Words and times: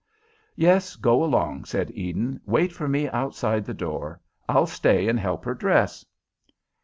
"Yes, 0.55 0.95
go 0.95 1.23
along," 1.23 1.65
said 1.65 1.91
Eden. 1.91 2.41
"Wait 2.47 2.71
for 2.71 2.87
me 2.87 3.07
outside 3.11 3.65
the 3.65 3.73
door. 3.75 4.19
I'll 4.49 4.65
stay 4.65 5.07
and 5.07 5.19
help 5.19 5.45
her 5.45 5.53
dress." 5.53 6.03